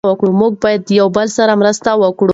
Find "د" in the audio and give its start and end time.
0.87-0.89